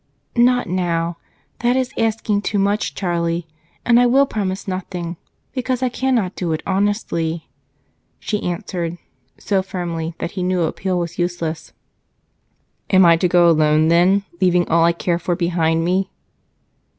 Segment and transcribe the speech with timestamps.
[0.35, 1.17] "Not now
[1.59, 3.45] that is asking too much, Charlie,
[3.85, 5.17] and I will promise nothing,
[5.53, 7.47] because I cannot do it honestly,"
[8.17, 8.97] she answered,
[9.37, 11.71] so firmly that he knew appeal was useless.
[12.89, 16.09] "Am I to go alone, then, leaving all I care for behind me?"